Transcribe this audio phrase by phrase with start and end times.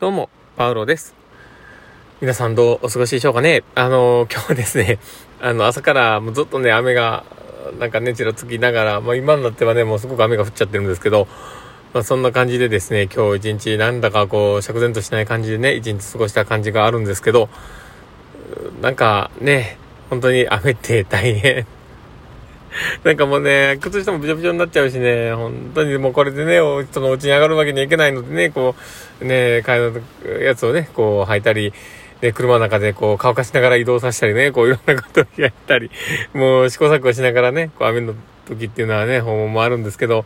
[0.00, 1.16] どうも、パウロです。
[2.20, 3.64] 皆さんどうお過ごしでしょうかね？
[3.74, 5.00] あの、今日はですね、
[5.40, 7.24] あの、朝からもうずっとね、雨が、
[7.80, 11.26] なんかね、ちらつきながら、まあ今になってはね、もうすごく雨が降っちゃってるんですけど、
[11.94, 17.48] まあそんな感じでですね、今日一日なんだかこう、釈然としない感じでね、一日過ごした感じがあるんですけど、
[18.80, 19.78] なんかね、
[20.10, 21.66] 本当に雨って大変
[23.04, 26.58] なんかもうね、靴下もびちょびちょになっちゃうしね、本当にもうこれでね、
[26.92, 28.74] そのお家に上がるわけにはいけないのでね、こ
[29.20, 31.72] う、ね、替えのやつをね、こう履いたり、
[32.20, 35.90] で、車の中でこう乾かしながら移動させたりね、こういろんなことをやったり、
[36.32, 38.14] もう試行錯誤しながらね、こう雨の
[38.46, 40.24] 時っていうのはね、訪問もあるんですけど、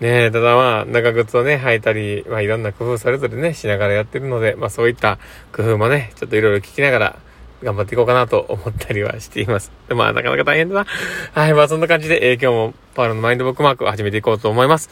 [0.00, 5.18] ねただまあ、長靴をね、履いたり、まあいろんな工夫それぞれね、しながらやってるので、まあそういった
[5.52, 7.18] 工夫もね、ちょっといろいろ聞きながら、
[7.62, 9.70] 頑張っていこうかなと思ったりはしています。
[9.88, 10.86] でまあ、なかなか大変だな。
[11.32, 14.90] はい、まあそんな感じで、えー、今日もパールのマインドブックマークを始めていこうと思います。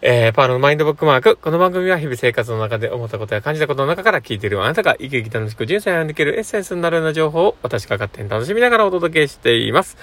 [0.00, 1.36] えー、パールのマインドブックマーク。
[1.36, 9.96] この番組は日々生活の中で思ったことや感じたことの中から聞いているあなたが生き生き楽しく人生を歩んでいけるエッセンスになるような情報を私が勝手に楽しみながらお届けしています。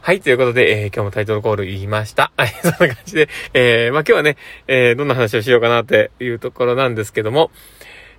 [0.00, 2.32] はい、ということで、えー、今日もタイトルコール言いました。
[2.36, 7.50] はい、そんな感じで、えー、まあ今日はね、えー、どんな話をしようかなっていうところなんですけども、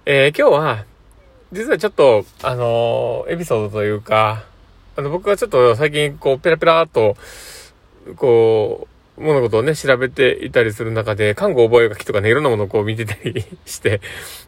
[0.06, 0.86] えー、今日は、
[1.52, 4.44] 実はちょっと、あのー、エピソードというか、
[4.96, 7.16] あの、僕はちょっと最近、こう、ペラペラーと、
[8.16, 14.00] こう、物事をね、調べていたりする中で、看護覚え書きとかね、いろんなものをこう見てたりして、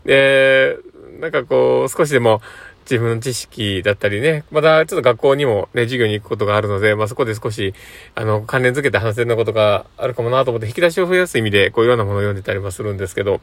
[0.05, 0.77] で、
[1.19, 2.41] なんかこう、少しでも、
[2.89, 7.73] 自分の知識だったりね、またちょっと学校にもね、授業に行くことがあるので、まあそこで少し、
[8.16, 13.39] あの、関連づけて話せるようなことがあるかもなと思って、引き出しを増やす意味で、こういろんなものを読んでたりもするんですけど、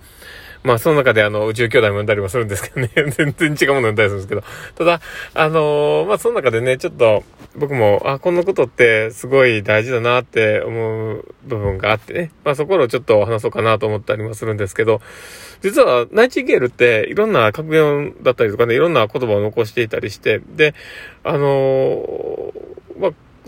[0.62, 4.42] まあその中であの、宇宙兄弟も読んだりもするんですけどね、 全然違うもの読んだりするんですけど、
[4.77, 5.01] ただ、
[5.34, 7.25] あのー、まあその中でね、ちょっと、
[7.56, 15.01] 僕も、あ、こんなことってすごい大事だなって思う部分があってね、まあそこをちょっと話そうかなと思ったりもするんですけど、
[15.62, 20.75] 実はナイチンゲールっていろんな格言だったりとかね、いろんな言葉を残していたりして、で、
[21.25, 22.53] あのー、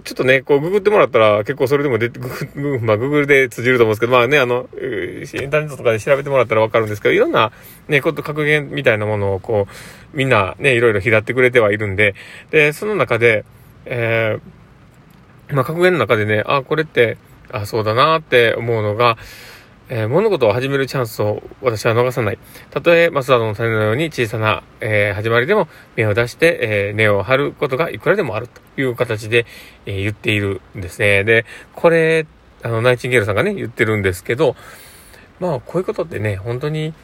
[0.02, 7.52] ちょっとね、こう、ググってもらったら、結構それでも出て、ググ、まあ、ググルで通じると思うんですけど、まあね、あの、インターネットとかで調べてもらったらわかるんですけど、いろんな、
[7.88, 12.14] ね、こと格言みたいなものを、こう、みんなね、いろいろ拾ってくれてはいるんで、
[12.50, 13.44] で、その中で、
[13.84, 17.18] えー、まあ、格言の中でね、あ、これって、
[17.52, 19.16] あ、そうだなって思うのが、
[19.92, 22.38] えー、物事を始めるチャンスを私は逃さない。
[22.70, 29.46] たとえ、マスダの種のように小さな、えー、始まりでも芽を出して、えー、根を張ることがいくらでもあるという形で、
[29.86, 31.24] え言っているんですね。
[31.24, 32.24] で、これ、
[32.62, 34.54] あの、ナイチンゲールさんがね、言ってるんですけど、
[35.40, 36.94] まあ、こういうことってね、本当に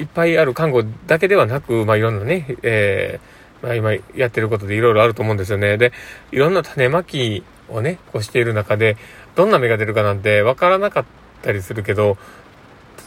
[0.00, 3.20] いっぱいある看護だけではなく、まあ、いろんなね、え
[3.60, 5.76] まあ、今やってることでいろいろあると思うんですよね。
[5.76, 5.92] で、
[6.30, 8.96] いろんな種まきをね、こうしている中で、
[9.34, 12.16] どんな芽が出るかなんてわからなかったったりするけど、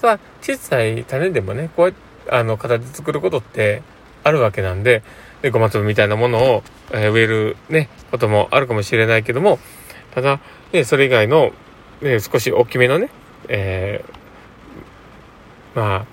[0.01, 3.81] ただ、小さい種でもね、こうやって、あの、形作ることって
[4.23, 5.03] あるわけなんで、
[5.41, 9.59] で、ごま粒みたいなものを、えー、植えるね、こともあるかもしれないけども、
[10.13, 10.40] ただ、
[10.74, 11.51] ね、それ以外の、
[12.01, 13.09] ね、少し大きめのね、
[13.47, 16.06] えー、まあ、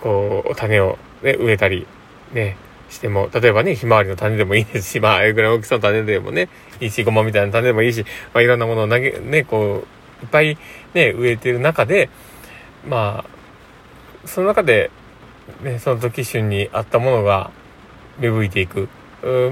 [0.00, 1.86] こう、種をね、植えたり、
[2.32, 2.56] ね、
[2.90, 6.48] しても、例えばね、ひまわりの種でもいいですし、まあ、あれぐらい大きさの種でもね、
[6.80, 10.58] いいし、ごまみたいな種でもいいし、まあ、いろんなものを投げ、ね、こう、いっぱい
[10.94, 12.08] ね、植えてる中で、
[12.86, 14.90] まあ、その中で、
[15.62, 17.50] ね、その時旬にあったものが
[18.18, 18.88] 芽吹いていく。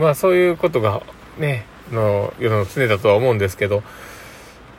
[0.01, 1.03] まあそういうことが
[1.39, 3.83] ね、の世の常だとは思うんですけど、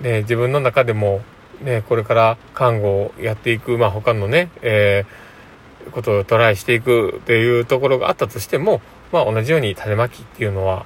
[0.02, 1.22] ね、自分の中でも、
[1.62, 10.86] ね、これから看護をやっていく、まあ他のね、えー、ことをトライしていくっていうところがあったとしても、まあ同じように種まきっていうのは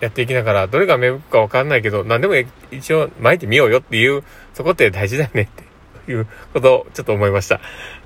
[0.00, 2.34] やっていきながら、どれが芽吹くかわかんないけど、何でも
[2.70, 4.22] 一応巻いてみようよっていう、
[4.52, 5.48] そこって大事だよねっ
[6.04, 7.60] ていうことをちょっと思いました。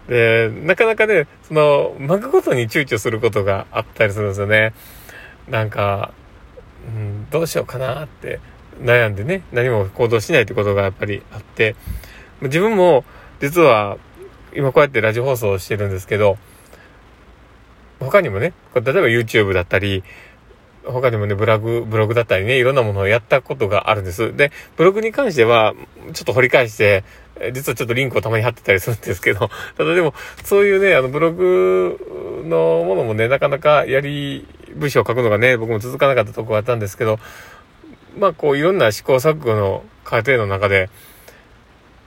[0.08, 4.72] で、なかなかね、その、巻くことに躊躇することがあったりするんですよね。
[5.48, 6.12] なんか、
[6.86, 8.40] うん、どうしようかなって
[8.80, 11.74] 悩んでね、何も行動しないってことがやっぱりあって、
[12.40, 13.04] 自分も
[13.40, 13.98] 実は
[14.54, 16.38] 今こうやってラジオ放送をしてるんですけど、
[18.00, 20.04] 他にもね、例えば YouTube だったり、
[20.84, 24.36] 他にもね、ブログ、ブログだったりね、いろんなものをやったことがあるんです。
[24.36, 25.74] で、ブログに関しては、
[26.12, 27.04] ちょっと掘り返して、
[27.52, 30.14] 実はちょっとリンクをたまに貼ってたりするんですけど、 ただでも、
[30.44, 37.18] そういうね、あの、ブログのものもね、なかなかやり、文章を書くのがね、僕も続かなかったとこがあったんですけど、
[38.18, 40.90] まあ、こう、いろんな試行錯誤の過程の中で、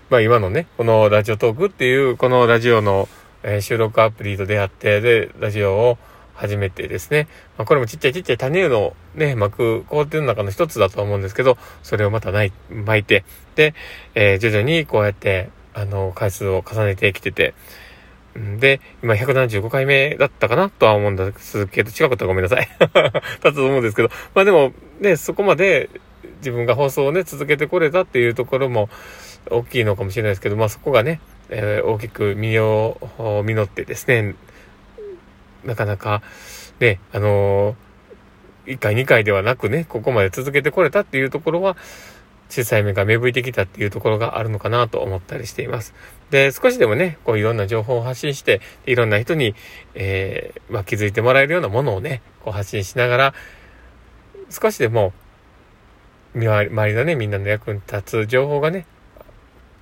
[0.09, 3.07] まあ、今のね、このラジオトークっていう、このラジオの、
[3.43, 5.97] え、収録アプリと出会って、で、ラジオを、
[6.41, 7.27] 初めてですね。
[7.55, 13.23] まあ、これもちっちゃいちっちゃい種のね、巻く工程の中の一つだと思うんですけど、それをまたない、巻いて、
[13.53, 13.75] で、
[14.15, 17.53] えー、徐々にこうやって、あの、回数を重ねてきてて、
[18.59, 22.67] で、今175回目だったかなとは思うんですけど、違かったらごめんなさい。
[22.79, 25.89] だと思うんですけど、まあでも、ね、そこまで
[26.37, 28.89] 自分が放送をね、続けてこれたっていうところも
[29.49, 32.97] 大きいのかもしれないですけど、まあそこがね、えー、大きく身を
[33.43, 34.33] 実ってですね、
[35.63, 36.21] なかなか、
[36.79, 41.77] ね、あのー、1回2回ではなくね、ここまで続けてこれたっていうところは、
[42.49, 45.93] 小さい目が芽吹いてきたっていうところがあるのかなと思ったりしています。
[46.31, 49.55] で、少しでもね、こういろんな情報を発信して、いろんな人に、
[49.95, 53.33] えー、まあ、気づいてもらえるようなものをね、こう発信しながら、
[54.49, 55.13] 少しでも、
[56.35, 58.85] 周りのね、みんなの役に立つ情報がね、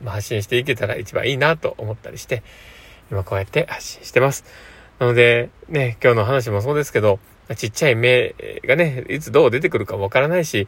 [0.06, 2.44] 発信していけたら一番いいなと思ったりして、
[3.12, 4.46] 今こうやって発信してます。
[5.00, 7.20] なので、ね、今日の話もそうですけど、
[7.56, 8.36] ちっちゃい芽
[8.66, 10.68] がね、いつどう出てくるかわからないし、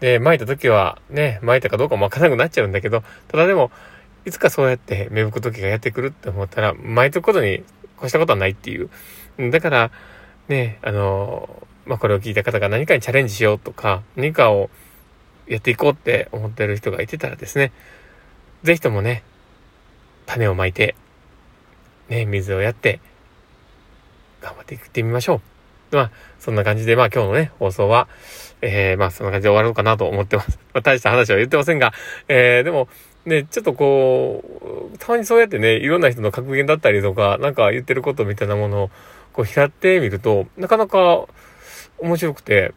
[0.00, 3.70] で、巻いた時はね、巻いたかどうかもわからなくなっちゃうんだけど、ただでも、
[4.26, 7.64] いつかそうやって芽吹く時がやってくるって思ったら、巻いておくことに
[7.98, 8.90] 越したことはないっていう。
[9.50, 9.90] だから、
[10.48, 11.48] ね、あの、
[11.86, 14.68] まあ、これを聞いた方が何かにチャレンジしようとか、何かを
[15.46, 17.72] やっていこうって思ってる人がいてたらですね、
[18.62, 19.22] ぜひともね、
[20.26, 20.94] 種をまいて、
[22.08, 23.00] ね、水をやって、
[24.40, 25.40] 頑張っていってみましょ
[25.92, 25.96] う。
[25.96, 28.08] まあ、そんな感じで、まあ今日のね、放送は、
[28.62, 30.58] えー、まあそんな感じで終わろうかなと思ってます。
[30.72, 31.92] まあ大した話は言ってませんが、
[32.28, 32.88] えー、でも、
[33.26, 38.90] ね、ちょっとこう、たまにそうやってね、いろんな人の格言だったりとか、なんか言ってることみたいなものを、
[39.32, 41.26] こう拾ってみると、なかなか
[41.98, 42.72] 面白くて、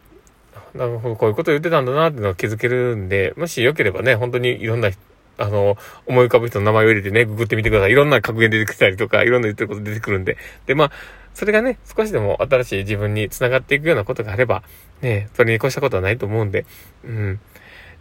[0.74, 4.90] なるほど、こういうこと言ってたんだなっていうのが気づけるんで、もしよければね、本当にいろんな、
[5.38, 5.76] あの、
[6.06, 7.92] 思い浮かぶ人の名前を入れてね、ググってみてください。
[7.92, 10.36] いろんな格言出てきたりとか、いろんな言ってること出てくるんで。
[10.66, 10.90] で、まあ、
[11.34, 14.62] それがね、少しでも新しい自分に繋がっていくようなことがあれば、
[15.02, 16.64] ね、それに越したことはないと思うんで、
[17.04, 17.40] うん、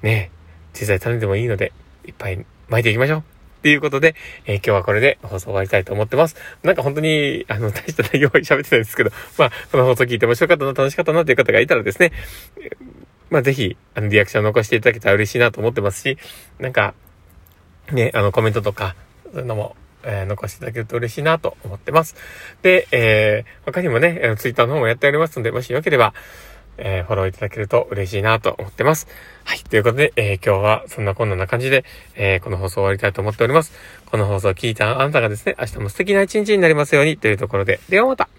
[0.03, 0.31] ね、
[0.73, 1.73] 小さい種でもいいので、
[2.05, 3.19] いっぱい巻いていきましょう。
[3.19, 3.21] っ
[3.63, 4.15] ていうことで、
[4.45, 6.35] えー、今日はこれで放送終わりたいと思ってます。
[6.63, 12.11] なんか本当に、あの、大した内容を喋ってたんですけど、まあ、この放送聞いて面白かったな、楽しかったなという方がいたらですね、
[13.29, 16.17] まあ、ぜひ、あの、リアクションを残していただけたら嬉しいなと思ってますし、
[16.59, 16.93] なんか、
[17.91, 18.95] ね、あの、コメントとか、
[19.31, 22.15] そういうのもえー、残していただけると嬉しいなと思ってます。
[22.61, 26.13] で、えー、他にもね、ツイッターの方もやっておりますので、もしよければ、
[26.77, 29.07] えー、フォローいただけると嬉しいなと思ってます。
[29.43, 29.59] はい。
[29.59, 31.85] ということで、えー、今日はそんなこんな感じで、
[32.15, 33.73] えー、この放送終わりたいと思っております。
[34.05, 38.29] この放送を聞いたあなたがですね、明日も素敵な一日になりますようにというところで、ではまた